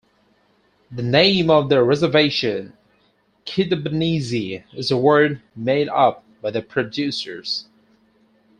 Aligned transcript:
The 0.89 1.03
name 1.03 1.51
of 1.51 1.69
the 1.69 1.83
reservation, 1.83 2.73
"Kidabaneesee," 3.45 4.63
is 4.73 4.89
a 4.89 4.97
word 4.97 5.43
made 5.55 5.89
up 5.89 6.23
by 6.41 6.49
the 6.49 6.63
producers. 6.63 7.67